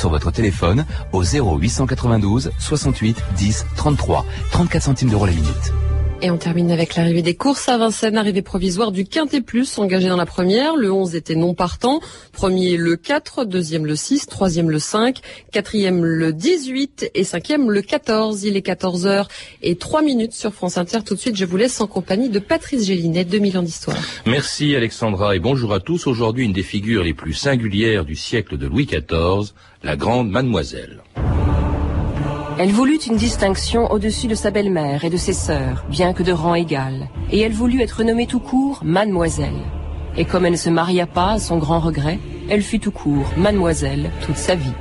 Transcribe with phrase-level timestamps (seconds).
[0.00, 4.24] sur votre téléphone au 0892 68 10 33.
[4.50, 5.89] 34 centimes d'euros la minute.
[6.22, 10.08] Et on termine avec l'arrivée des courses à Vincennes, arrivée provisoire du Quintet Plus, engagé
[10.10, 10.76] dans la première.
[10.76, 12.00] Le 11 était non partant.
[12.32, 15.20] Premier le 4, deuxième le 6, troisième le 5,
[15.50, 18.44] quatrième le 18 et cinquième le 14.
[18.44, 19.28] Il est 14h
[19.62, 20.98] et 3 minutes sur France Inter.
[21.06, 23.96] Tout de suite, je vous laisse en compagnie de Patrice Gélinet, 2000 ans d'histoire.
[24.26, 26.06] Merci Alexandra et bonjour à tous.
[26.06, 31.00] Aujourd'hui, une des figures les plus singulières du siècle de Louis XIV, la grande mademoiselle.
[32.62, 36.30] Elle voulut une distinction au-dessus de sa belle-mère et de ses sœurs, bien que de
[36.30, 39.64] rang égal, et elle voulut être nommée tout court mademoiselle.
[40.18, 42.18] Et comme elle ne se maria pas, à son grand regret,
[42.50, 44.74] elle fut tout court mademoiselle toute sa vie.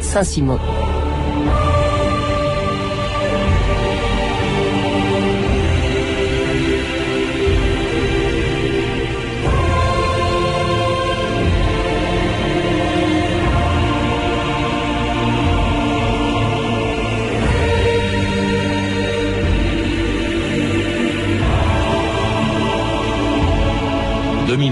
[0.00, 0.60] Saint-Simon.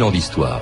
[0.03, 0.61] 2000 ans d'histoire.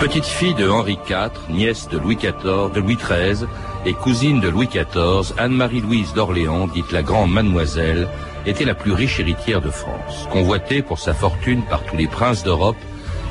[0.00, 2.32] Petite fille de Henri IV, nièce de Louis XIV,
[2.72, 3.46] de Louis XIII
[3.84, 8.08] et cousine de Louis XIV, Anne-Marie-Louise d'Orléans, dite la grande mademoiselle,
[8.46, 12.44] était la plus riche héritière de France, convoitée pour sa fortune par tous les princes
[12.44, 12.76] d'Europe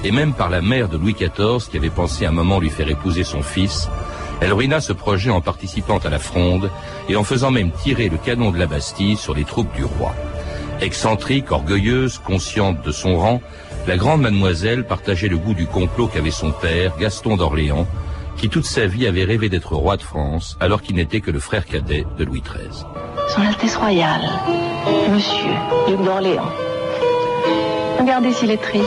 [0.04, 2.90] et même par la mère de Louis XIV qui avait pensé un moment lui faire
[2.90, 3.90] épouser son fils,
[4.42, 6.70] elle ruina ce projet en participant à la fronde
[7.10, 10.14] et en faisant même tirer le canon de la Bastille sur les troupes du roi.
[10.80, 13.42] Excentrique, orgueilleuse, consciente de son rang,
[13.88, 17.88] la grande mademoiselle partageait le goût du complot qu'avait son père, Gaston d'Orléans,
[18.38, 21.40] qui toute sa vie avait rêvé d'être roi de France, alors qu'il n'était que le
[21.40, 22.86] frère cadet de Louis XIII.
[23.30, 24.30] Son Altesse royale,
[25.10, 25.54] Monsieur,
[25.88, 26.52] duc d'Orléans.
[28.00, 28.86] Regardez s'il est triste.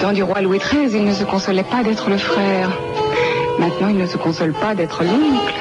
[0.00, 2.70] Temps du roi Louis XIII, il ne se consolait pas d'être le frère.
[3.58, 5.54] Maintenant, il ne se console pas d'être l'oncle.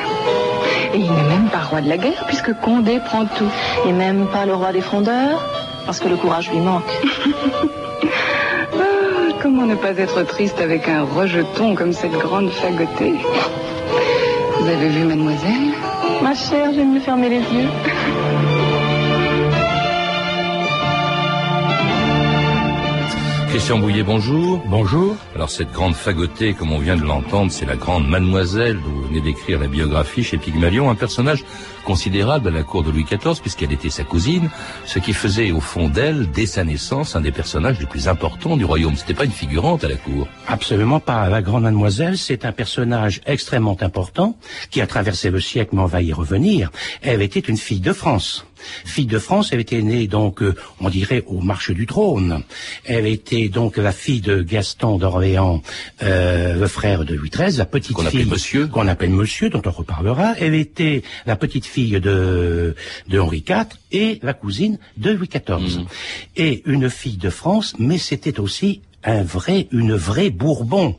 [0.94, 3.50] Et il n'est même pas roi de la guerre, puisque Condé prend tout.
[3.88, 5.42] Et même pas le roi des frondeurs,
[5.86, 6.84] parce que le courage lui manque.
[8.80, 13.16] Ah, comment ne pas être triste avec un rejeton comme cette grande fagotée
[14.60, 15.74] Vous avez vu, mademoiselle?
[16.22, 17.70] Ma chère, je vais me fermer les yeux.
[23.58, 24.62] Christian Bouillet, bonjour.
[24.68, 25.16] Bonjour.
[25.34, 29.02] Alors cette grande fagotée, comme on vient de l'entendre, c'est la grande mademoiselle dont vous
[29.08, 31.44] venez d'écrire la biographie chez Pygmalion, un personnage
[31.88, 34.50] considérable à la cour de Louis XIV puisqu'elle était sa cousine,
[34.86, 38.58] ce qui faisait au fond d'elle, dès sa naissance, un des personnages les plus importants
[38.58, 38.98] du royaume.
[38.98, 40.28] C'était pas une figurante à la cour.
[40.50, 41.30] Absolument pas.
[41.30, 44.38] La grande mademoiselle, c'est un personnage extrêmement important
[44.70, 46.72] qui a traversé le siècle, mais on va y revenir.
[47.02, 48.46] Elle était une fille de France.
[48.86, 52.44] Fille de France, elle était née donc, euh, on dirait, au marche du trône.
[52.86, 55.62] Elle était donc la fille de Gaston d'Orléans,
[56.02, 58.68] euh, le frère de Louis XIII, la petite Qu'on fille appelle monsieur.
[58.68, 60.34] qu'on appelle Monsieur, dont on reparlera.
[60.40, 62.76] Elle était la petite fille de,
[63.08, 65.86] de Henri IV et la cousine de Louis XIV.
[66.36, 70.96] Et une fille de France, mais c'était aussi un vrai, une vraie Bourbon.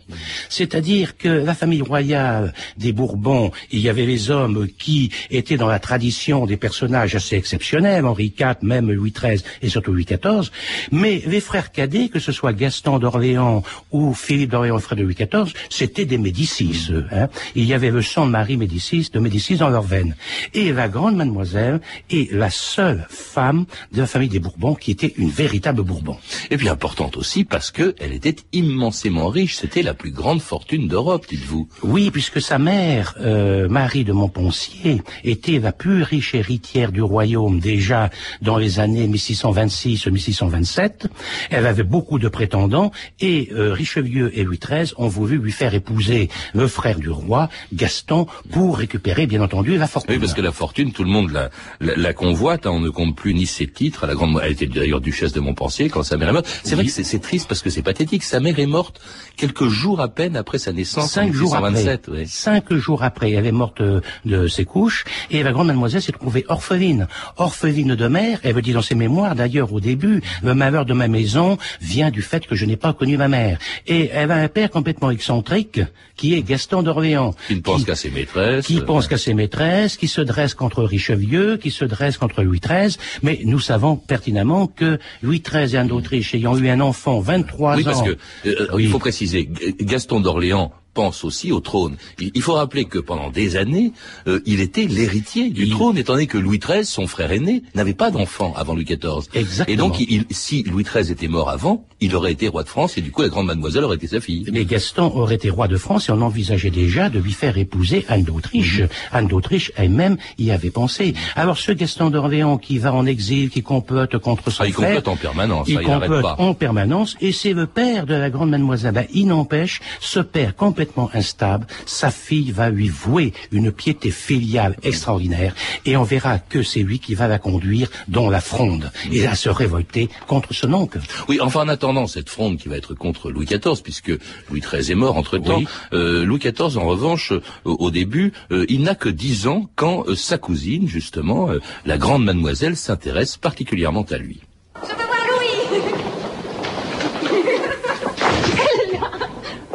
[0.49, 5.69] C'est-à-dire que la famille royale des Bourbons, il y avait les hommes qui étaient dans
[5.69, 10.51] la tradition des personnages assez exceptionnels, Henri IV, même Louis XIII et surtout Louis XIV,
[10.91, 15.15] mais les frères cadets, que ce soit Gaston d'Orléans ou Philippe d'Orléans, frère de Louis
[15.15, 16.91] XIV, c'était des Médicis.
[17.13, 17.29] hein.
[17.55, 20.17] Il y avait le sang de Marie Médicis, de Médicis dans leurs veines.
[20.55, 21.81] Et la grande mademoiselle
[22.11, 26.17] est la seule femme de la famille des Bourbons qui était une véritable Bourbon.
[26.51, 29.57] Et puis importante aussi parce que elle était immensément riche.
[29.57, 31.69] C'était la plus grande fortune d'Europe, dites-vous.
[31.83, 37.61] Oui, puisque sa mère, euh, Marie de Montpensier, était la plus riche héritière du royaume
[37.61, 38.11] déjà
[38.43, 41.07] dans les années 1626-1627.
[41.51, 45.75] Elle avait beaucoup de prétendants et euh, Richelieu et Louis XIII ont voulu lui faire
[45.75, 50.15] épouser le frère du roi, Gaston, pour récupérer bien entendu la fortune.
[50.15, 51.51] Oui, parce que la fortune, tout le monde la,
[51.81, 52.67] la, la convoite.
[52.67, 52.71] hein.
[52.73, 54.07] on ne compte plus ni ses titres.
[54.07, 56.61] La grande, elle était d'ailleurs duchesse de Montpensier quand sa mère est morte.
[56.65, 58.23] C'est vrai que c'est- c'est triste parce que c'est pathétique.
[58.23, 59.01] Sa mère est morte
[59.39, 61.71] quelques jours à peine après sa naissance Cinq en jours après.
[61.71, 62.09] 1827.
[62.09, 62.25] ouais.
[62.27, 66.13] Cinq jours après, elle est morte euh, de ses couches et la grande mademoiselle s'est
[66.13, 67.07] trouvée orpheline.
[67.39, 70.93] Orpheline de mère, elle veut dire dans ses mémoires d'ailleurs au début, le malheur de
[70.93, 73.59] ma maison vient du fait que je n'ai pas connu ma mère.
[73.87, 75.81] Et elle a un père complètement excentrique
[76.17, 77.35] qui est Gaston d'Orléans.
[77.47, 78.67] Qui ne pense qu'à ses maîtresses.
[78.67, 82.61] Qui pense qu'à ses maîtresses, qui se dresse contre Richelieu, qui se dresse contre Louis
[82.61, 87.21] XIII, mais nous savons pertinemment que Louis XIII et Anne d'Autriche ayant eu un enfant
[87.21, 87.85] 23 Oui, ans...
[87.85, 88.17] parce que
[88.47, 88.85] euh, Oui.
[88.85, 89.49] il faut préciser,
[89.81, 91.95] Gaston d'Orléans pense aussi au trône.
[92.19, 93.93] Il, faut rappeler que pendant des années,
[94.27, 97.95] euh, il était l'héritier du trône, étant donné que Louis XIII, son frère aîné, n'avait
[97.95, 99.29] pas d'enfant avant Louis XIV.
[99.33, 99.73] Exactement.
[99.73, 102.99] Et donc, il, si Louis XIII était mort avant, il aurait été roi de France,
[102.99, 104.45] et du coup, la grande mademoiselle aurait été sa fille.
[104.53, 108.05] Mais Gaston aurait été roi de France, et on envisageait déjà de lui faire épouser
[108.09, 108.81] Anne d'Autriche.
[108.81, 108.89] Mhm.
[109.13, 111.15] Anne d'Autriche elle-même y avait pensé.
[111.37, 114.97] Alors, ce Gaston d'Orléans qui va en exil, qui complote contre son ah, il frère...
[114.97, 116.35] complote en permanence, il, il complote pas.
[116.39, 118.95] en permanence, et c'est le père de la grande mademoiselle.
[118.95, 124.77] Ben, il n'empêche, ce père complètement instable, sa fille va lui vouer une piété filiale
[124.83, 125.55] extraordinaire,
[125.85, 129.35] et on verra que c'est lui qui va la conduire dans la fronde, et à
[129.35, 131.01] se révolter contre son oncle.
[131.29, 134.13] Oui, enfin en attendant cette fronde qui va être contre Louis XIV, puisque
[134.51, 135.63] Louis XIII est mort entre-temps,
[135.93, 140.05] euh, Louis XIV, en revanche, euh, au début, euh, il n'a que dix ans quand
[140.15, 141.49] sa cousine, justement,
[141.85, 144.41] la grande mademoiselle, s'intéresse particulièrement à lui.
[144.83, 145.81] Je veux voir Louis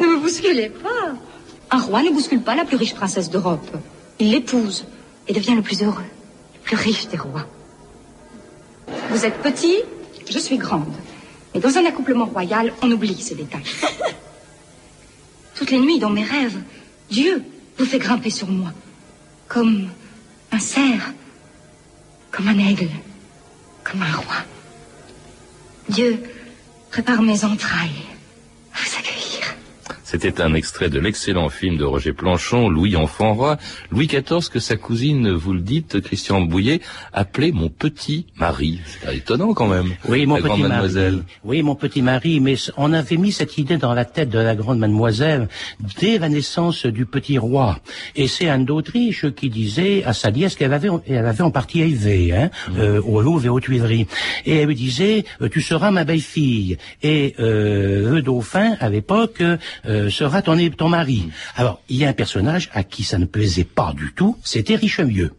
[0.00, 0.93] Ne me bousculez pas
[1.70, 3.76] Un roi ne bouscule pas la plus riche princesse d'Europe.
[4.18, 4.86] Il l'épouse
[5.26, 6.04] et devient le plus heureux,
[6.54, 7.46] le plus riche des rois.
[9.10, 9.76] Vous êtes petit,
[10.28, 10.92] je suis grande.
[11.54, 13.62] Mais dans un accouplement royal, on oublie ces détails.
[15.54, 16.60] Toutes les nuits, dans mes rêves,
[17.10, 17.42] Dieu
[17.78, 18.72] vous fait grimper sur moi.
[19.48, 19.88] Comme
[20.50, 21.12] un cerf,
[22.30, 22.88] comme un aigle,
[23.84, 24.36] comme un roi.
[25.88, 26.22] Dieu
[26.90, 28.13] prépare mes entrailles.
[30.14, 33.56] C'était un extrait de l'excellent film de Roger Planchon, Louis Enfant Roi,
[33.90, 36.80] Louis XIV que sa cousine, vous le dites, Christian Bouillet,
[37.12, 38.78] appelait mon petit mari.
[39.02, 39.90] C'est étonnant quand même.
[40.08, 40.70] Oui, mon la petit grande mari.
[40.70, 41.24] mademoiselle.
[41.42, 44.54] Oui, mon petit mari, mais on avait mis cette idée dans la tête de la
[44.54, 45.48] grande mademoiselle
[45.98, 47.80] dès la naissance du petit roi.
[48.14, 51.80] Et c'est Anne d'Autriche qui disait à sa nièce qu'elle avait, elle avait en partie
[51.80, 52.78] élevé, hein, Mmh.
[52.78, 54.06] euh, au Louvre et aux Tuileries.
[54.46, 56.78] Et elle lui disait, euh, tu seras ma belle-fille.
[57.02, 59.42] Et euh, le dauphin, à l'époque,
[59.86, 61.28] euh, sera ton, ton mari.
[61.56, 64.76] Alors, il y a un personnage à qui ça ne plaisait pas du tout, c'était
[64.76, 65.32] Richelieu.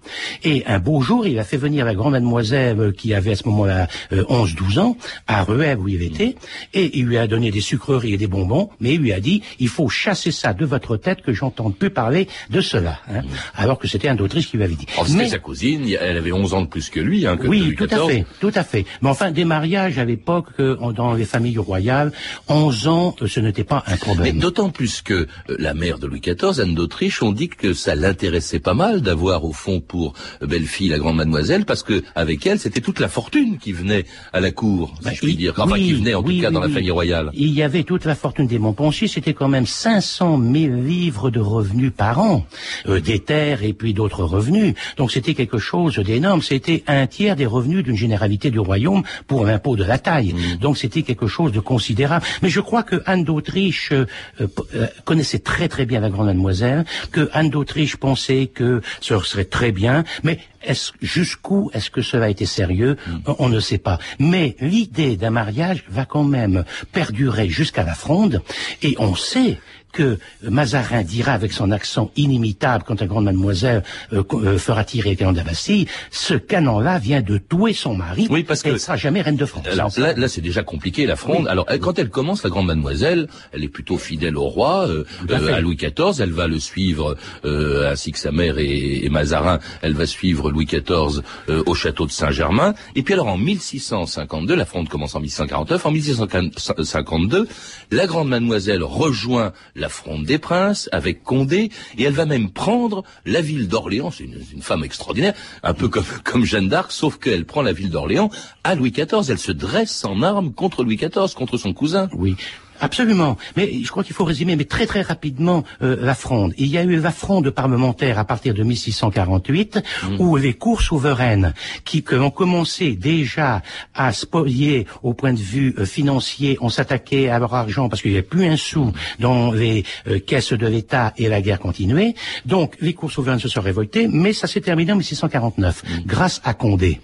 [0.44, 3.36] Et un beau jour, il a fait venir la grande mademoiselle euh, qui avait à
[3.36, 4.98] ce moment-là euh, 11-12 ans,
[5.28, 6.36] à Rueil où il était,
[6.74, 9.42] et il lui a donné des sucreries et des bonbons, mais il lui a dit,
[9.60, 13.00] il faut chasser ça de votre tête que j'entende plus parler de cela.
[13.12, 13.22] hein.
[13.56, 14.86] Alors que c'était un d'Autriche qui lui avait dit.
[14.98, 17.48] Oh, c'était Mais- sa cousine, elle avait 11 ans de plus que lui, hein, que
[17.48, 18.00] oui, Louis tout XIV.
[18.02, 18.86] à fait, tout à fait.
[19.02, 22.12] Mais enfin, des mariages à l'époque, euh, dans les familles royales,
[22.48, 24.40] 11 ans, euh, ce n'était pas un problème.
[24.46, 25.26] D'autant plus que euh,
[25.58, 29.44] la mère de Louis XIV, Anne d'Autriche, on dit que ça l'intéressait pas mal d'avoir
[29.44, 30.14] au fond pour
[30.44, 34.06] euh, belle-fille la grande mademoiselle, parce que avec elle, c'était toute la fortune qui venait
[34.34, 35.54] à la cour, si Bah, je puis il- dire.
[35.58, 37.32] Enfin, oui, qui venait en oui, tout cas oui, dans la famille royale.
[37.34, 41.40] Il y avait toute la fortune des Montpensier, c'était quand même 500 000 livres de
[41.40, 42.46] revenus par an,
[42.88, 44.76] euh, des terres et puis d'autres revenus.
[44.98, 46.44] Donc c'était quelque chose d'énorme.
[46.44, 50.34] C'était un tiers des revenus d'une généralité du royaume pour l'impôt de la taille.
[50.34, 50.58] Mmh.
[50.62, 52.24] Donc c'était quelque chose de considérable.
[52.44, 53.92] Mais je crois que Anne d'Autriche
[54.42, 59.18] euh, euh, connaissait très très bien la grande mademoiselle, que Anne d'Autriche pensait que ce
[59.20, 62.98] serait très bien, mais est-ce, jusqu'où est-ce que cela a été sérieux?
[63.28, 64.00] On, on ne sait pas.
[64.20, 68.42] Mais l'idée d'un mariage va quand même perdurer jusqu'à la fronde,
[68.82, 69.60] et on sait
[69.96, 73.84] que Mazarin dira avec son accent inimitable quand la grande mademoiselle
[74.14, 77.96] euh, euh, fera tirer le canon de la Bastille, ce canon-là vient de tuer son
[77.96, 79.66] mari, Oui, parce et elle que- ne sera jamais reine de France.
[79.72, 81.44] Alors là, là c'est déjà compliqué la fronde.
[81.46, 81.50] Oui.
[81.50, 85.06] Alors elle- quand elle commence, la grande mademoiselle, elle est plutôt fidèle au roi, euh,
[85.30, 86.20] euh, à Louis XIV.
[86.22, 87.16] Elle va le suivre
[87.46, 89.60] euh, ainsi que sa mère et, et Mazarin.
[89.82, 91.22] Elle va suivre Louis XIV
[91.66, 92.74] au château de Saint-Germain.
[92.96, 95.86] Et puis alors en 1652, la fronde commence en 1649.
[95.86, 97.48] En 1652,
[97.92, 103.04] la grande mademoiselle rejoint la fronde des princes avec Condé et elle va même prendre
[103.26, 104.12] la ville d'Orléans.
[104.12, 107.74] C'est une, une femme extraordinaire, un peu comme, comme Jeanne d'Arc, sauf qu'elle prend la
[107.74, 108.30] ville d'Orléans
[108.64, 109.30] à Louis XIV.
[109.30, 112.10] Elle se dresse en armes contre Louis XIV, contre son cousin.
[112.14, 112.36] Oui.
[112.82, 113.38] Absolument.
[113.56, 116.54] Mais je crois qu'il faut résumer, mais très très rapidement, euh, la fronde.
[116.58, 119.80] Il y a eu la fronde parlementaire à partir de 1648,
[120.20, 121.54] où les cours souveraines,
[121.84, 123.62] qui que ont commencé déjà
[123.94, 128.12] à spolier au point de vue euh, financier, on s'attaquait à leur argent parce qu'il
[128.12, 132.16] n'y avait plus un sou dans les euh, caisses de l'État et la guerre continuait.
[132.46, 136.54] Donc les cours souveraines se sont révoltées, mais ça s'est terminé en 1649, grâce à
[136.54, 137.00] Condé.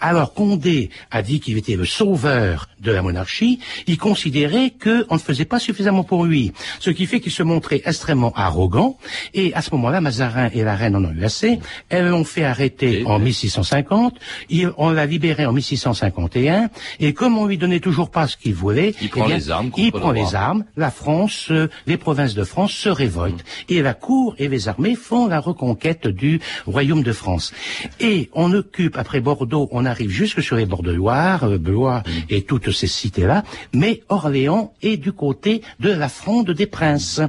[0.00, 3.58] Alors Condé a dit qu'il était le sauveur de la monarchie.
[3.86, 7.42] Il considérait que on ne faisait pas suffisamment pour lui, ce qui fait qu'il se
[7.42, 8.98] montrait extrêmement arrogant.
[9.34, 11.58] Et à ce moment-là, Mazarin et la reine en ont eu assez.
[11.88, 14.14] Elles l'ont fait arrêter Et- en 1650.
[14.48, 16.68] Il- on l'a libéré en 1651.
[17.00, 19.50] Et comme on lui donnait toujours pas ce qu'il voulait, Il prend eh bien, les
[19.50, 20.64] armes il prend le les armes.
[20.76, 23.44] La France, euh, les provinces de France se révoltent.
[23.68, 27.52] Et la cour et les armées font la reconquête du royaume de France.
[28.00, 32.02] Et on occupe, après Bordeaux, on arrive jusque sur les bords de Loire, euh, Blois
[32.30, 37.20] et toute ces cités-là, mais Orléans est du côté de la fronde des princes.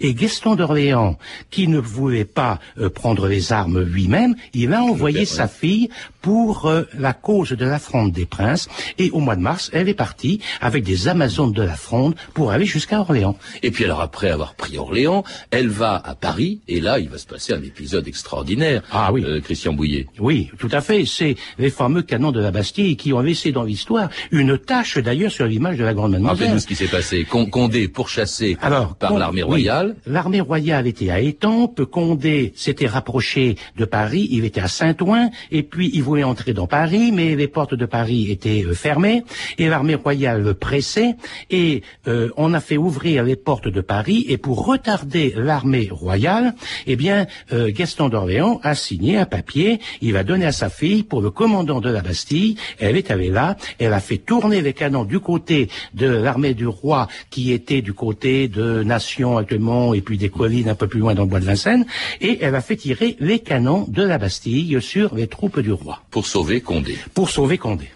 [0.00, 1.18] Et Gaston d'Orléans,
[1.50, 5.88] qui ne voulait pas euh, prendre les armes lui-même, il a envoyé sa fille
[6.24, 8.66] pour euh, la cause de la fronde des princes.
[8.98, 12.50] Et au mois de mars, elle est partie avec des Amazones de la fronde pour
[12.50, 13.36] aller jusqu'à Orléans.
[13.62, 17.18] Et puis alors après avoir pris Orléans, elle va à Paris et là il va
[17.18, 18.80] se passer un épisode extraordinaire.
[18.90, 19.22] Ah oui.
[19.22, 20.06] Euh, Christian Bouillet.
[20.18, 21.04] Oui, tout à fait.
[21.04, 25.30] C'est les fameux canons de la Bastille qui ont laissé dans l'histoire une tache d'ailleurs
[25.30, 26.38] sur l'image de la grande mademoiselle.
[26.46, 27.24] Rappelez-nous ce qui s'est passé.
[27.24, 29.96] Con- Condé pourchassé Alors, par l'armée oui, royale.
[30.06, 35.62] L'armée royale était à Étampes, Condé s'était rapproché de Paris, il était à Saint-Ouen, et
[35.62, 39.24] puis il voulait entrer dans Paris, mais les portes de Paris étaient euh, fermées,
[39.58, 41.16] et l'armée royale le pressait,
[41.50, 46.54] et euh, on a fait ouvrir les portes de Paris, et pour retarder l'armée royale,
[46.86, 51.02] eh bien, euh, Gaston d'Orléans a signé un papier, il va donner à sa fille
[51.02, 54.74] pour le commandant de la Bastille, elle est allée là, elle a fait tourner les
[54.74, 60.02] canons du côté de l'armée du roi, qui était du côté de Nation actuellement, et
[60.02, 61.86] puis des collines un peu plus loin dans le bois de Vincennes,
[62.20, 66.02] et elle a fait tirer les canons de la Bastille sur les troupes du roi,
[66.10, 66.98] pour sauver Condé.
[67.14, 67.90] pour sauver Condé.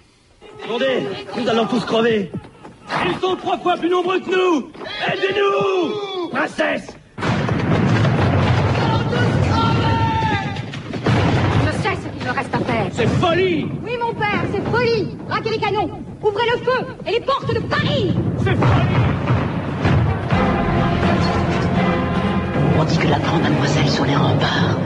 [0.65, 2.31] Attendez, nous allons tous crever.
[3.07, 4.71] Ils sont trois fois plus nombreux que nous.
[5.07, 6.89] Aidez-nous Princesse
[11.65, 12.87] Je sais ce qu'il me reste à faire.
[12.93, 15.17] C'est folie Oui, mon père, c'est folie.
[15.29, 15.91] Braquez les canons,
[16.23, 18.15] ouvrez le feu et les portes de Paris.
[18.39, 18.97] C'est folie
[22.81, 24.78] On dit que la grande mademoiselle sur les remparts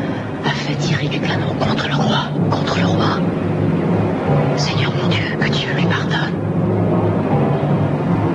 [0.72, 2.28] fait tirer du canon contre le roi.
[2.50, 3.18] Contre le roi.
[4.56, 6.34] Seigneur mon Dieu, que Dieu lui pardonne.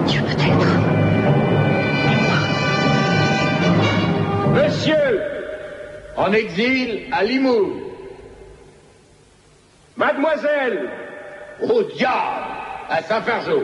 [0.05, 0.67] Dieu peut-être.
[4.53, 5.21] Monsieur,
[6.15, 7.73] en exil à Limoux.
[9.95, 10.89] Mademoiselle,
[11.61, 12.45] au diable,
[12.89, 13.63] à Saint-Fargeau.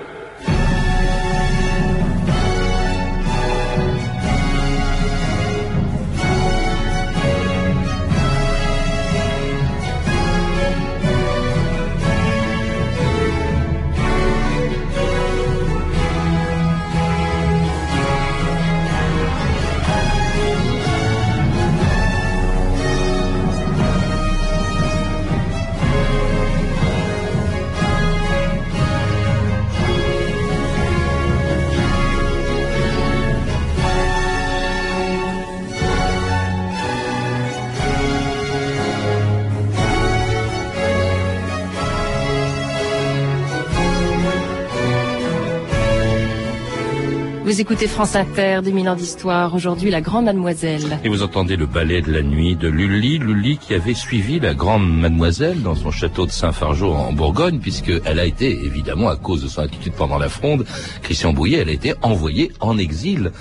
[47.53, 49.53] Vous écoutez France Inter, 2000 ans d'histoire.
[49.53, 50.97] Aujourd'hui, la grande mademoiselle.
[51.03, 54.55] Et vous entendez le ballet de la nuit de Lully, Lully qui avait suivi la
[54.55, 59.43] grande mademoiselle dans son château de Saint-Fargeau en Bourgogne, puisqu'elle a été, évidemment, à cause
[59.43, 60.65] de son attitude pendant la fronde,
[61.03, 63.31] Christian Bouillet, elle a été envoyée en exil.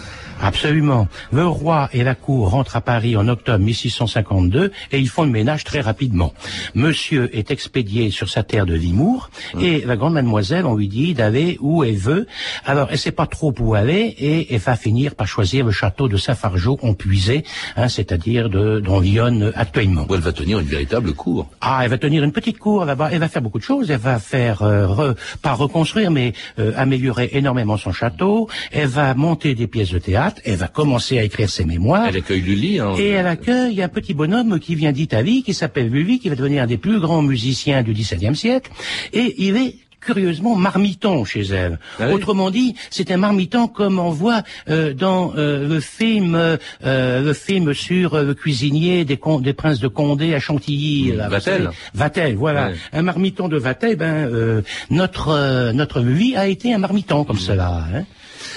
[0.43, 1.07] Absolument.
[1.33, 5.31] Le roi et la cour rentrent à Paris en octobre 1652 et ils font le
[5.31, 6.35] ménage très rapidement.
[6.75, 9.31] Monsieur est expédié sur sa terre de Limours
[9.61, 12.27] et la grande mademoiselle, on lui dit d'aller où elle veut.
[12.65, 16.09] Alors, elle sait pas trop où aller et elle va finir par choisir le château
[16.09, 17.45] de Saint-Fargeau en puisé,
[17.77, 20.07] hein, c'est-à-dire de, dans Lyon actuellement.
[20.09, 21.49] Où elle va tenir une véritable cour.
[21.61, 23.11] Ah, elle va tenir une petite cour là-bas.
[23.13, 23.91] Elle va faire beaucoup de choses.
[23.91, 28.49] Elle va faire, euh, re- pas reconstruire, mais euh, améliorer énormément son château.
[28.73, 30.32] Elle va monter des pièces de théâtre.
[30.45, 32.07] Elle va commencer à écrire ses mémoires.
[32.09, 32.79] Elle accueille Lully.
[32.79, 36.35] Hein, Et elle accueille un petit bonhomme qui vient d'Italie, qui s'appelle Lully, qui va
[36.37, 38.71] devenir un des plus grands musiciens du XVIIe siècle.
[39.13, 41.79] Et il est curieusement marmiton chez elle.
[41.99, 46.35] Ah oui Autrement dit, c'est un marmiton comme on voit euh, dans euh, le film,
[46.35, 51.13] euh, le film sur euh, le cuisinier des, des princes de Condé à Chantilly.
[51.13, 51.71] Là, vous Vatel.
[51.95, 52.69] Vatel, voilà.
[52.71, 52.75] Ouais.
[52.93, 57.39] Un marmiton de Vatel, ben euh, notre euh, notre Lully a été un marmiton comme
[57.39, 57.85] cela.
[57.95, 58.05] Hein.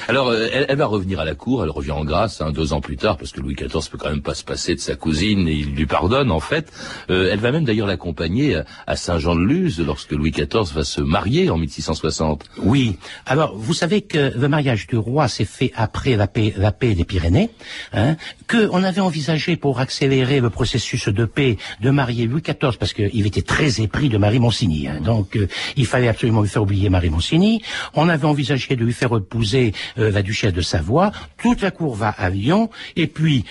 [0.07, 2.73] Alors, euh, elle, elle va revenir à la cour, elle revient en grâce hein, deux
[2.73, 4.95] ans plus tard, parce que Louis XIV peut quand même pas se passer de sa
[4.95, 6.71] cousine, et il lui pardonne en fait.
[7.09, 11.57] Euh, elle va même d'ailleurs l'accompagner à, Saint-Jean-de-Luz, lorsque Louis XIV va se marier en
[11.57, 12.45] 1660.
[12.57, 12.97] Oui.
[13.25, 16.95] Alors, vous savez que le mariage du roi s'est fait après la paix, la paix
[16.95, 17.49] des Pyrénées,
[17.93, 18.15] hein,
[18.47, 22.93] que on avait envisagé pour accélérer le processus de paix de marier Louis XIV parce
[22.93, 24.87] qu'il était très épris de Marie Monsigny.
[24.87, 27.61] Hein, donc, euh, il fallait absolument lui faire oublier Marie Monsigny.
[27.93, 31.11] On avait envisagé de lui faire épouser euh, la duchesse de Savoie.
[31.41, 33.45] Toute la cour va à Lyon, et puis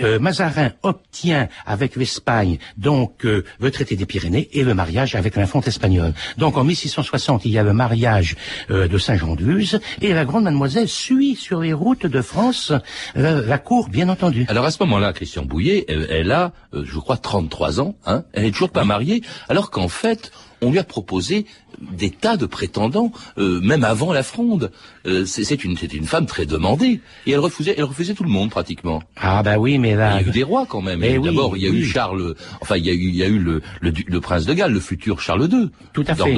[0.00, 5.36] euh, Mazarin obtient avec l'Espagne donc euh, le traité des Pyrénées et le mariage avec
[5.36, 6.14] l'infante espagnole.
[6.36, 8.36] Donc, en 1660, il y a le mariage
[8.70, 12.72] euh, de Saint-Jean-de-Luz, et la grande mademoiselle suit sur les routes de France
[13.16, 14.46] euh, la cour, bien entendu.
[14.48, 18.44] Alors à ce moment-là, Christian Bouillet, elle, a, euh, je crois, 33 ans, hein, elle
[18.44, 21.46] est toujours pas mariée, alors qu'en fait, on lui a proposé
[21.80, 24.70] des tas de prétendants, euh, même avant la fronde.
[25.06, 27.00] Euh, c'est une, une femme très demandée.
[27.26, 29.02] Et elle refusait, elle refusait tout le monde, pratiquement.
[29.16, 30.18] Ah bah oui, mais là...
[30.20, 31.00] Il y a eu des rois, quand même.
[31.00, 32.34] D'abord, il y a eu Charles...
[32.60, 34.80] Enfin, il y a eu, il y a eu le, le, prince de Galles, le
[34.80, 35.70] futur Charles II.
[35.92, 36.34] Tout à fait.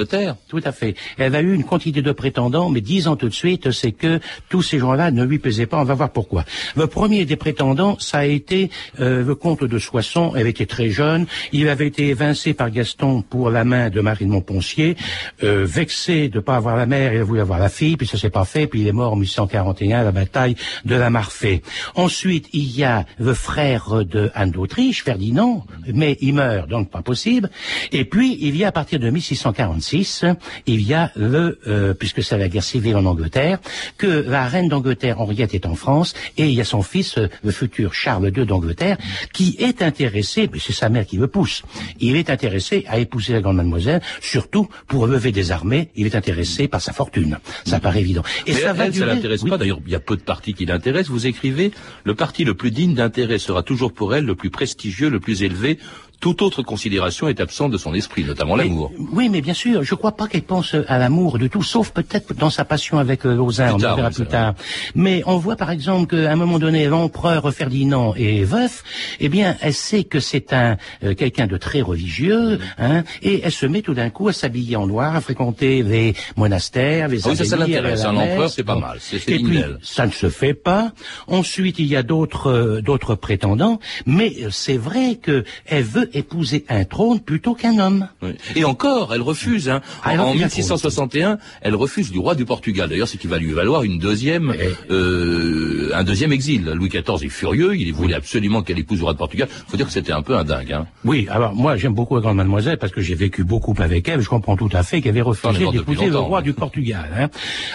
[0.49, 0.94] Tout à fait.
[1.18, 4.62] Elle a eu une quantité de prétendants, mais disons tout de suite, c'est que tous
[4.62, 5.78] ces gens-là ne lui plaisaient pas.
[5.78, 6.44] On va voir pourquoi.
[6.76, 8.70] Le premier des prétendants, ça a été
[9.00, 10.32] euh, le comte de Soissons.
[10.37, 11.26] Elle était très jeune.
[11.52, 14.97] Il avait été évincé par Gaston pour la main de Marie de Montpensier.
[15.42, 18.06] Euh, vexé de ne pas avoir la mère, il a voulu avoir la fille, puis
[18.06, 21.10] ça s'est pas fait, puis il est mort en 1841 à la bataille de la
[21.10, 21.62] Marfée.
[21.94, 27.02] Ensuite, il y a le frère de Anne d'Autriche, Ferdinand, mais il meurt, donc pas
[27.02, 27.50] possible.
[27.92, 30.25] Et puis, il y a à partir de 1646,
[30.66, 33.58] il y a le, euh, puisque c'est la guerre civile en Angleterre,
[33.99, 37.28] que la reine d'Angleterre, Henriette, est en France, et il y a son fils, euh,
[37.42, 38.99] le futur Charles II d'Angleterre,
[39.32, 41.62] qui est intéressé, mais c'est sa mère qui le pousse,
[41.99, 46.69] il est intéressé à épouser la grande mademoiselle, surtout pour des armées, il est intéressé
[46.69, 47.38] par sa fortune.
[47.64, 48.23] Ça paraît évident.
[48.47, 49.59] Et ça va ça l'intéresse pas.
[49.59, 51.11] D'ailleurs, il y a peu de partis qui l'intéressent.
[51.11, 51.73] Vous écrivez,
[52.05, 55.43] le parti le plus digne d'intérêt sera toujours pour elle le plus prestigieux, le plus
[55.43, 55.79] élevé,
[56.20, 58.92] toute autre considération est absente de son esprit, notamment l'amour.
[59.12, 61.90] Oui, mais bien sûr, je ne crois pas qu'elle pense à l'amour du tout, sauf
[61.90, 64.54] peut-être dans sa passion avec euh, Lausanne, on verra plus tard.
[64.94, 68.84] Mais on voit par exemple qu'à un moment donné, l'empereur Ferdinand est veuf,
[69.18, 73.52] eh bien, elle sait que c'est un euh, quelqu'un de très religieux, hein, et elle
[73.52, 77.30] se met tout d'un coup à s'habiller en noir, à fréquenter les monastères, les ah
[77.30, 78.04] oui, ça, ça l'intéresse.
[78.04, 78.98] Un empereur, c'est pas mal.
[79.00, 80.92] C'est et puis, ça ne se fait pas.
[81.28, 86.64] Ensuite, il y a d'autres euh, d'autres prétendants, mais c'est vrai que elle veut épouser
[86.69, 88.09] un trône plutôt qu'un homme.
[88.57, 89.69] Et encore, elle refuse.
[89.69, 89.81] Hein.
[90.02, 92.88] Ah, en, 1661, elle refuse du roi du Portugal.
[92.88, 94.55] D'ailleurs, ce qui va lui valoir une deuxième,
[94.90, 96.64] euh, un deuxième exil.
[96.64, 97.76] Louis XIV est furieux.
[97.76, 99.49] Il voulait absolument qu'elle épouse le roi du Portugal.
[99.50, 100.73] Il faut dire que c'était un peu un dingue.
[100.73, 100.87] Hein.
[101.05, 101.26] Oui.
[101.31, 104.21] Alors moi, j'aime beaucoup la grande mademoiselle parce que j'ai vécu beaucoup avec elle.
[104.21, 107.09] Je comprends tout à fait qu'elle avait refusé d'épouser le roi du Portugal.
[107.17, 107.29] Hein.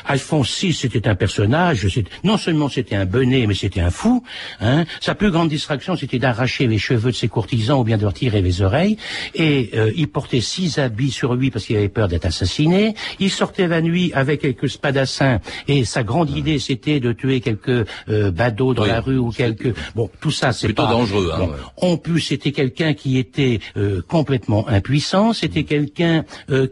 [0.06, 1.88] Alphonse VI, c'était un personnage.
[2.24, 4.24] Non seulement c'était un benet, mais c'était un fou.
[4.62, 4.86] Hein.
[5.00, 8.14] Sa plus grande distraction, c'était d'arracher les cheveux de ses courtisans ou bien de leur
[8.26, 8.98] tirer les oreilles.
[9.36, 12.96] Et euh, il portait six habits sur lui parce qu'il avait peur d'être assassiné.
[13.20, 17.86] Il sortait la nuit avec quelques spadassins et sa grande idée c'était de tuer quelques
[18.10, 21.30] euh, badauds dans la rue ou quelques bon tout ça c'est plutôt dangereux.
[21.36, 25.34] Hein, En plus c'était quelqu'un qui était euh, complètement impuissant.
[25.34, 26.26] C'était quelqu'un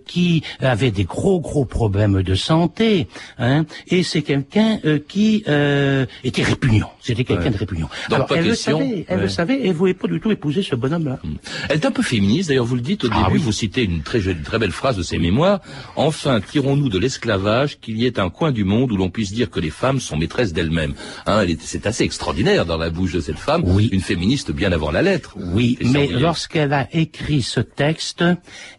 [0.06, 3.08] qui avait des gros gros problèmes de santé.
[3.38, 5.43] Hein, et c'est quelqu'un qui
[6.23, 6.91] était répugnant.
[6.99, 7.89] C'était quelqu'un de répugnant.
[8.10, 11.19] Alors elle le savait, elle le savait et voulait pas du tout épouser ce bonhomme-là.
[11.23, 11.36] Hmm.
[11.69, 14.01] Elle est un peu féministe, d'ailleurs vous le dites au ah début, vous citez une
[14.01, 15.60] très, très belle phrase de ses mémoires.
[15.95, 19.49] Enfin, tirons-nous de l'esclavage qu'il y ait un coin du monde où l'on puisse dire
[19.49, 20.93] que les femmes sont maîtresses d'elles-mêmes.
[21.25, 23.89] Hein, c'est assez extraordinaire dans la bouche de cette femme, oui.
[23.91, 25.36] une féministe bien avant la lettre.
[25.38, 28.23] Oui, mais lorsqu'elle a écrit ce texte,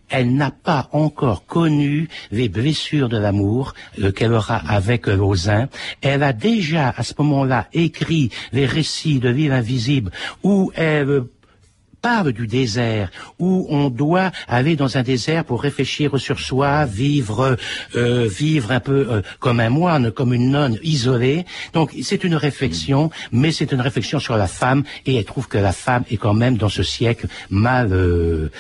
[0.09, 5.69] elle n'a pas encore connu les blessures de l'amour euh, qu'elle aura avec Lausanne.
[6.03, 11.25] Elle a déjà, à ce moment-là, écrit les récits de Ville invisible où elle
[12.05, 17.57] parle du désert, où on doit aller dans un désert pour réfléchir sur soi, vivre,
[17.97, 21.47] euh, vivre un peu euh, comme un moine, comme une nonne isolée.
[21.73, 25.57] Donc c'est une réflexion, mais c'est une réflexion sur la femme, et elle trouve que
[25.57, 28.51] la femme est quand même dans ce siècle mal, euh,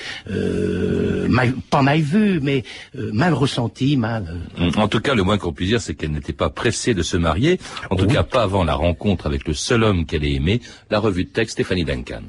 [1.28, 4.40] mal pas mal vue, mais mal ressentie, mal.
[4.76, 7.18] En tout cas, le moins qu'on puisse dire, c'est qu'elle n'était pas pressée de se
[7.18, 7.60] marier.
[7.90, 10.62] En tout cas, pas avant la rencontre avec le seul homme qu'elle ait aimé.
[10.88, 12.22] La revue de texte Stéphanie Duncan.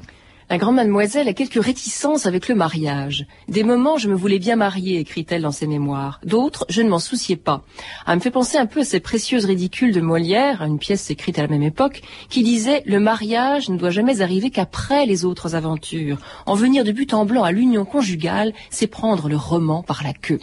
[0.48, 3.26] La grande mademoiselle a quelques réticences avec le mariage.
[3.48, 6.20] Des moments, je me voulais bien marier, écrit-elle dans ses mémoires.
[6.24, 7.64] D'autres, je ne m'en souciais pas.
[8.06, 11.40] Elle me fait penser un peu à ces précieuses ridicules de Molière, une pièce écrite
[11.40, 15.56] à la même époque, qui disait «Le mariage ne doit jamais arriver qu'après les autres
[15.56, 16.18] aventures.
[16.46, 20.12] En venir de but en blanc à l'union conjugale, c'est prendre le roman par la
[20.12, 20.40] queue.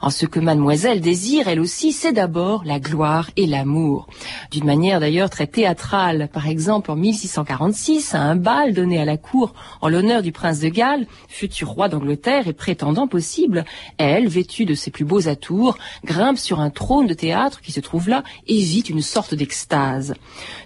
[0.00, 4.06] En ce que mademoiselle désire, elle aussi, c'est d'abord la gloire et l'amour.
[4.50, 6.30] D'une manière d'ailleurs très théâtrale.
[6.32, 9.41] Par exemple, en 1646, à un bal donné à la cour,
[9.80, 13.64] en l'honneur du prince de Galles, futur roi d'Angleterre et prétendant possible,
[13.98, 17.80] elle, vêtue de ses plus beaux atours, grimpe sur un trône de théâtre qui se
[17.80, 20.14] trouve là et vit une sorte d'extase.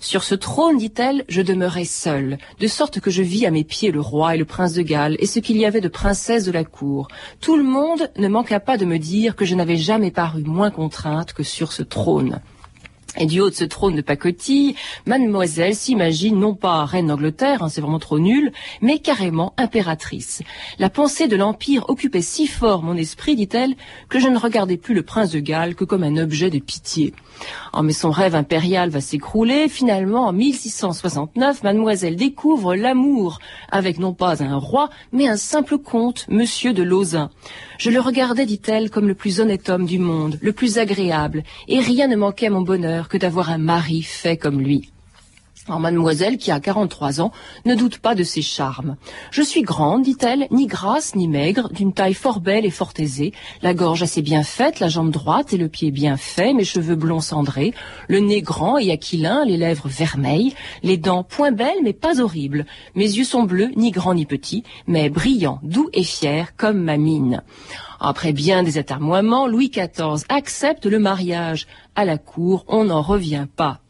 [0.01, 3.91] Sur ce trône, dit-elle, je demeurai seule, de sorte que je vis à mes pieds
[3.91, 6.53] le roi et le prince de Galles et ce qu'il y avait de princesses de
[6.53, 7.09] la cour.
[7.41, 10.71] Tout le monde ne manqua pas de me dire que je n'avais jamais paru moins
[10.71, 12.41] contrainte que sur ce trône.
[13.19, 14.75] Et du haut de ce trône de pacotille,
[15.07, 20.43] mademoiselle s'imagine non pas reine d'Angleterre, hein, c'est vraiment trop nul, mais carrément impératrice.
[20.79, 23.75] La pensée de l'Empire occupait si fort mon esprit, dit-elle,
[24.09, 27.15] que je ne regardais plus le prince de Galles que comme un objet de pitié.
[27.75, 29.69] Oh, mais son rêve impérial va s'écrouler.
[29.69, 33.39] Finalement, en 1669, mademoiselle découvre l'amour
[33.71, 37.31] avec non pas un roi, mais un simple comte, monsieur de Lauzun.
[37.79, 41.81] Je le regardais, dit-elle, comme le plus honnête homme du monde, le plus agréable, et
[41.81, 44.91] rien ne manquait à mon bonheur que d'avoir un mari fait comme lui.
[45.69, 47.33] Alors, mademoiselle, qui a 43 ans,
[47.65, 48.97] ne doute pas de ses charmes.
[49.33, 53.33] Je suis grande, dit-elle, ni grasse ni maigre, d'une taille fort belle et fort aisée,
[53.63, 56.95] la gorge assez bien faite, la jambe droite et le pied bien fait, mes cheveux
[56.95, 57.75] blonds cendrés,
[58.07, 62.65] le nez grand et aquilin, les lèvres vermeilles, les dents point belles mais pas horribles.
[62.95, 66.97] Mes yeux sont bleus, ni grands ni petits, mais brillants, doux et fiers, comme ma
[66.97, 67.43] mine.
[68.01, 71.67] Après bien des atermoiements, Louis XIV accepte le mariage.
[71.95, 73.81] À la cour, on n'en revient pas.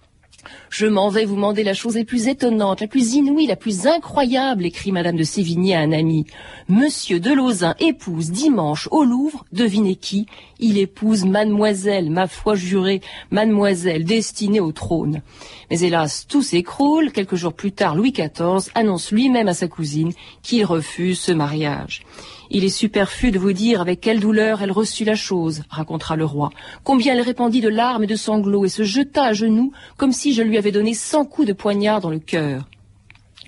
[0.78, 3.86] Je m'en vais vous demander la chose la plus étonnante, la plus inouïe, la plus
[3.86, 6.26] incroyable, écrit Madame de Sévigné à un ami.
[6.68, 10.26] Monsieur de Lauzun épouse dimanche au Louvre, devinez qui?
[10.58, 15.22] Il épouse mademoiselle, ma foi jurée, mademoiselle destinée au trône.
[15.70, 17.10] Mais hélas, tout s'écroule.
[17.10, 20.12] Quelques jours plus tard, Louis XIV annonce lui-même à sa cousine
[20.42, 22.02] qu'il refuse ce mariage.
[22.50, 26.24] Il est superflu de vous dire avec quelle douleur elle reçut la chose, racontera le
[26.24, 26.50] roi.
[26.84, 30.32] Combien elle répandit de larmes et de sanglots et se jeta à genoux comme si
[30.32, 32.68] je lui avais donné cent coups de poignard dans le cœur.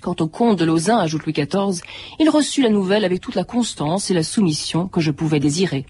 [0.01, 1.81] Quant au comte de Lauzun, ajoute Louis XIV,
[2.19, 5.85] il reçut la nouvelle avec toute la constance et la soumission que je pouvais désirer.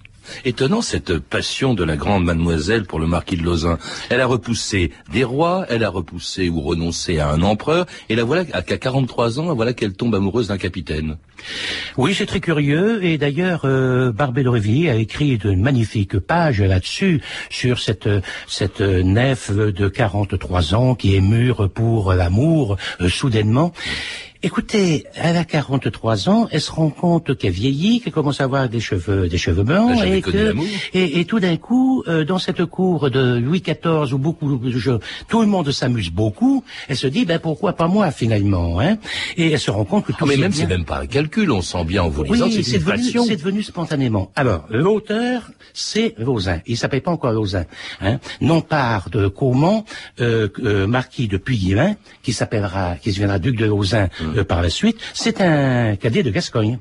[0.46, 3.78] Étonnant cette passion de la grande mademoiselle pour le marquis de Lauzun.
[4.10, 8.24] Elle a repoussé des rois, elle a repoussé ou renoncé à un empereur, et la
[8.24, 11.18] voilà qu'à 43 ans, voilà qu'elle tombe amoureuse d'un capitaine.
[11.98, 17.22] Oui, c'est très curieux, et d'ailleurs, euh, Barbé d'Aurevilly a écrit de magnifiques pages là-dessus,
[17.50, 18.10] sur cette,
[18.48, 23.74] cette nef de 43 ans qui est mûre pour l'amour, euh, soudainement.
[24.42, 28.70] Écoutez, elle a 43 ans, elle se rend compte qu'elle vieillit, qu'elle commence à avoir
[28.70, 30.56] des cheveux, des cheveux blancs, et, que,
[30.94, 34.92] et, et, tout d'un coup, euh, dans cette cour de Louis XIV où beaucoup, je,
[35.28, 38.98] tout le monde s'amuse beaucoup, elle se dit, ben pourquoi pas moi finalement, hein?
[39.36, 40.20] Et elle se rend compte que tout.
[40.22, 42.64] Ah, mais même c'est même pas un calcul, on sent bien en vous lisant, oui,
[42.64, 43.20] c'est une devenu.
[43.28, 44.32] C'est devenu spontanément.
[44.38, 46.62] Alors, l'auteur, c'est Lauzun.
[46.66, 47.66] Il s'appelle pas encore Lauzun.
[48.00, 49.84] Hein non part de Caumont,
[50.22, 54.08] euh, euh, marquis de Puy-Guillain, qui s'appellera, qui deviendra duc de Lauzun.
[54.38, 56.80] Euh, par la suite, c'est un cadet de Gascogne.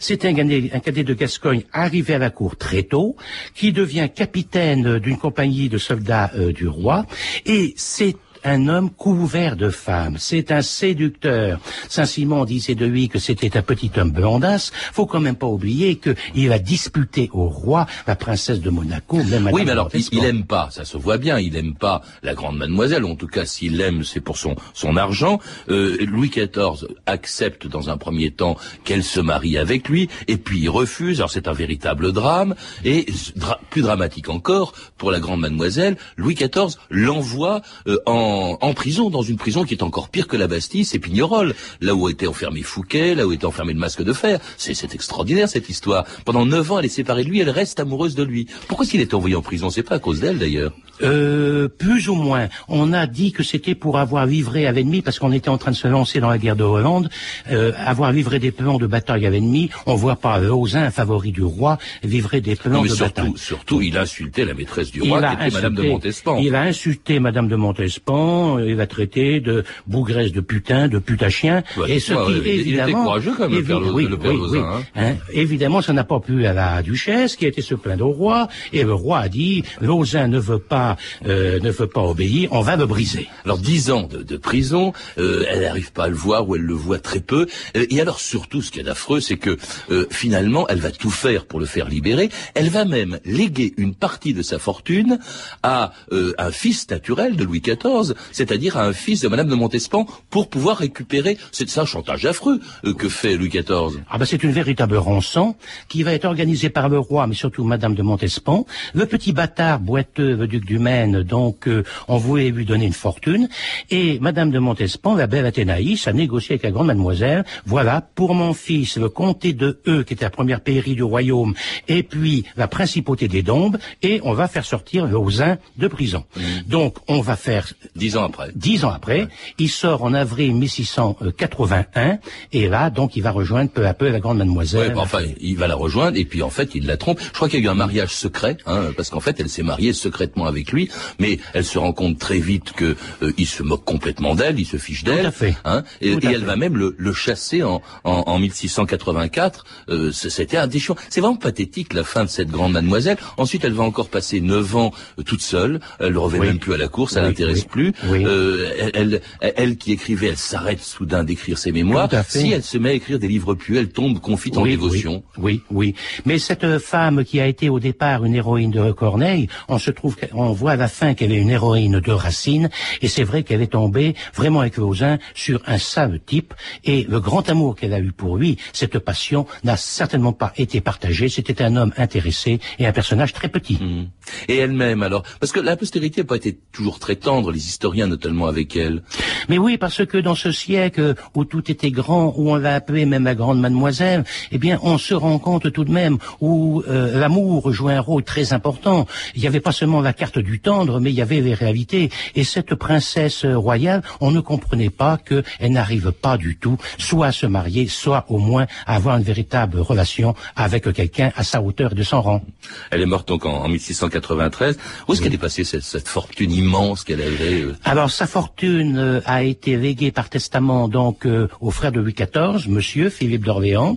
[0.00, 3.16] C'est un, cadet- de Gascogne arrivé à la cour très tôt,
[3.54, 7.06] qui devient capitaine d'une compagnie de soldats euh, du roi,
[7.46, 10.16] et c'est un homme couvert de femmes.
[10.18, 11.60] C'est un séducteur.
[11.88, 14.72] Saint-Simon disait de lui que c'était un petit homme blondasse.
[14.92, 19.48] Faut quand même pas oublier qu'il a disputé au roi la princesse de Monaco, même
[19.52, 22.34] Oui, mais alors, il, il aime pas, ça se voit bien, il aime pas la
[22.34, 25.38] grande mademoiselle, en tout cas, s'il l'aime, c'est pour son, son argent.
[25.68, 30.60] Euh, Louis XIV accepte dans un premier temps qu'elle se marie avec lui, et puis
[30.60, 35.40] il refuse, alors c'est un véritable drame, et dra- plus dramatique encore, pour la grande
[35.40, 38.14] mademoiselle, Louis XIV l'envoie euh, en,
[38.60, 41.94] en prison, dans une prison qui est encore pire que la Bastille, c'est Pignerol, là
[41.94, 44.38] où était enfermé Fouquet, là où était enfermé le masque de fer.
[44.56, 46.04] C'est extraordinaire cette histoire.
[46.24, 48.46] Pendant neuf ans, elle est séparée de lui, elle reste amoureuse de lui.
[48.68, 49.70] Pourquoi est-ce qu'il est envoyé en prison?
[49.70, 50.72] C'est pas à cause d'elle d'ailleurs.
[51.02, 52.48] Euh, plus ou moins.
[52.68, 55.70] On a dit que c'était pour avoir livré à l'ennemi, parce qu'on était en train
[55.70, 57.08] de se lancer dans la guerre de Hollande,
[57.52, 59.70] euh, avoir livré des plans de bataille à l'ennemi.
[59.86, 63.32] On voit pas Lausanne, favori du roi, livrer des plans Non, mais de surtout, bataille.
[63.36, 66.38] surtout, il insultait la maîtresse du roi, qui a était Madame de insulté- Montespan.
[66.38, 68.17] Il a insulté Madame de Montespan,
[68.58, 71.62] il l'a traité de bougresse de putain, de putachien.
[71.76, 74.16] Ouais, et ce qui, il- il était évidemment, courageux quand même, le père oui, le
[74.18, 74.64] père oui, Lauzun, oui.
[74.64, 74.82] hein.
[74.96, 78.12] Hein, évidemment, ça n'a pas plu à la duchesse, qui a été se plaindre au
[78.12, 82.48] roi, et le roi a dit, Lausanne ne veut pas, euh, ne veut pas obéir,
[82.52, 83.28] on va le briser.
[83.44, 86.62] Alors dix ans de, de prison, euh, elle n'arrive pas à le voir ou elle
[86.62, 87.46] le voit très peu.
[87.76, 89.56] Euh, et alors surtout, ce qui est affreux, c'est que
[89.90, 92.28] euh, finalement, elle va tout faire pour le faire libérer.
[92.54, 95.18] Elle va même léguer une partie de sa fortune
[95.62, 95.92] à
[96.38, 100.48] un fils naturel de Louis XIV, c'est-à-dire à un fils de Madame de Montespan, pour
[100.48, 101.38] pouvoir récupérer.
[101.52, 104.02] C'est ça un chantage affreux euh, que fait Louis XIV.
[104.10, 105.54] Ah ben c'est une véritable rançon
[105.88, 108.66] qui va être organisée par le roi, mais surtout Madame de Montespan.
[108.94, 112.92] Le petit bâtard boiteux, le duc du Maine, donc euh, on voulait lui donner une
[112.92, 113.48] fortune.
[113.90, 117.44] Et Madame de Montespan, la belle Athénaïs, a négocié avec la grande mademoiselle.
[117.66, 121.54] Voilà, pour mon fils, le comté de E, qui était la première pairie du royaume,
[121.86, 126.24] et puis la principauté des Dombes, et on va faire sortir Lausanne de prison.
[126.66, 128.50] Donc on va faire Dix ans après.
[128.54, 132.18] Dix ans après, il sort en avril 1681,
[132.52, 134.88] et là, donc, il va rejoindre peu à peu la grande mademoiselle.
[134.88, 137.20] Ouais, bah, enfin, il va la rejoindre et puis en fait, il la trompe.
[137.20, 139.62] Je crois qu'il y a eu un mariage secret, hein, parce qu'en fait, elle s'est
[139.62, 143.62] mariée secrètement avec lui, mais elle se rend compte très vite que euh, il se
[143.62, 145.32] moque complètement d'elle, il se fiche d'elle,
[145.64, 149.64] hein, et, et elle va même le, le chasser en, en, en 1684.
[149.90, 150.96] Euh, C'était un déchant.
[151.10, 153.16] C'est vraiment pathétique la fin de cette grande mademoiselle.
[153.36, 155.80] Ensuite, elle va encore passer neuf ans euh, toute seule.
[156.00, 157.87] Elle ne revient même plus à la course, elle n'intéresse plus.
[158.04, 162.08] Euh, elle, elle, elle, qui écrivait, elle s'arrête soudain d'écrire ses mémoires.
[162.28, 165.22] Si elle se met à écrire des livres pieux, elle tombe confite en dévotion.
[165.36, 165.94] Oui, oui.
[166.24, 170.16] Mais cette femme qui a été au départ une héroïne de Corneille, on se trouve,
[170.32, 172.70] on voit à la fin qu'elle est une héroïne de Racine,
[173.02, 177.20] et c'est vrai qu'elle est tombée vraiment avec Voisin sur un sale type, et le
[177.20, 181.28] grand amour qu'elle a eu pour lui, cette passion n'a certainement pas été partagée.
[181.28, 183.78] C'était un homme intéressé et un personnage très petit.
[183.80, 184.08] Mmh.
[184.48, 188.08] Et elle-même alors, parce que la postérité n'a pas été toujours très tendre, les historiens
[188.08, 189.02] notamment avec elle.
[189.48, 193.06] Mais oui, parce que dans ce siècle où tout était grand, où on l'a appelé
[193.06, 197.20] même la grande mademoiselle, eh bien, on se rend compte tout de même où euh,
[197.20, 199.06] l'amour jouait un rôle très important.
[199.36, 202.10] Il n'y avait pas seulement la carte du tendre, mais il y avait les réalités.
[202.34, 207.32] Et cette princesse royale, on ne comprenait pas qu'elle n'arrive pas du tout, soit à
[207.32, 211.94] se marier, soit au moins à avoir une véritable relation avec quelqu'un à sa hauteur
[211.94, 212.42] de son rang.
[212.90, 214.78] Elle est morte donc en, en 1693.
[215.06, 219.20] Où est-ce qu'elle est passée cette, cette fortune immense qu'elle avait Alors sa fortune euh,
[219.24, 223.96] a été léguée par testament donc euh, au frère de Louis XIV, Monsieur Philippe d'Orléans.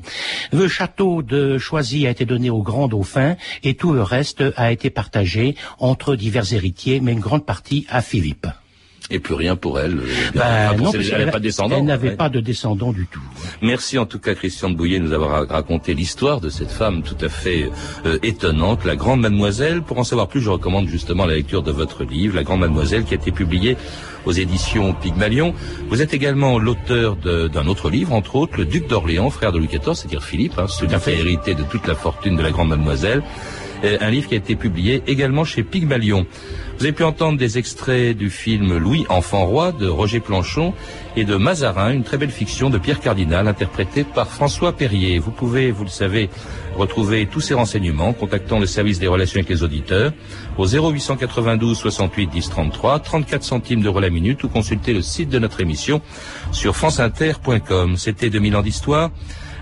[0.51, 4.71] Le château de Choisy a été donné au grand dauphin et tout le reste a
[4.71, 8.47] été partagé entre divers héritiers, mais une grande partie à Philippe.
[9.09, 9.99] Et plus rien pour elle.
[10.35, 11.75] Ben, non, elle n'avait pas de descendants.
[11.79, 12.15] Elle n'avait Ouais.
[12.15, 13.19] pas de descendants du tout.
[13.61, 16.71] Merci en tout cas Christian de Bouillet de nous avoir ra- raconté l'histoire de cette
[16.71, 17.69] femme tout à fait
[18.05, 19.81] euh, étonnante, la Grande Mademoiselle.
[19.81, 23.03] Pour en savoir plus, je recommande justement la lecture de votre livre, La Grande Mademoiselle,
[23.03, 23.75] qui a été publié
[24.25, 25.53] aux éditions Pygmalion.
[25.89, 29.67] Vous êtes également l'auteur d'un autre livre, entre autres, Le Duc d'Orléans, frère de Louis
[29.67, 32.69] XIV, c'est-à-dire Philippe, hein, celui qui a hérité de toute la fortune de la Grande
[32.69, 33.23] Mademoiselle.
[33.83, 36.25] Euh, un livre qui a été publié également chez Pygmalion.
[36.77, 40.73] Vous avez pu entendre des extraits du film Louis, enfant roi de Roger Planchon
[41.15, 45.19] et de Mazarin, une très belle fiction de Pierre Cardinal interprétée par François Perrier.
[45.19, 46.29] Vous pouvez, vous le savez,
[46.75, 50.11] retrouver tous ces renseignements en contactant le service des relations avec les auditeurs
[50.57, 55.39] au 0892 68 10 33, 34 centimes d'euros la minute ou consulter le site de
[55.39, 56.01] notre émission
[56.51, 57.97] sur franceinter.com.
[57.97, 59.11] C'était 2000 ans d'histoire.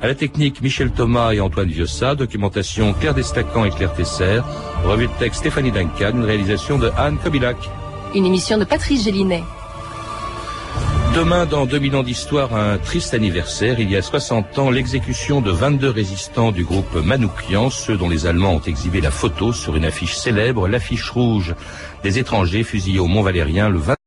[0.01, 2.15] À la technique, Michel Thomas et Antoine Viossa.
[2.15, 4.39] Documentation, Claire Destacan et Claire Tesser.
[4.85, 6.11] Revue de texte, Stéphanie Duncan.
[6.13, 7.57] Une réalisation de Anne Kobilac.
[8.15, 9.43] Une émission de Patrice Gélinet.
[11.15, 13.79] Demain, dans 2000 ans d'histoire, un triste anniversaire.
[13.79, 18.25] Il y a 60 ans, l'exécution de 22 résistants du groupe Manoukian, ceux dont les
[18.25, 21.55] Allemands ont exhibé la photo sur une affiche célèbre, l'affiche rouge
[22.03, 23.98] des étrangers fusillés au Mont-Valérien le 20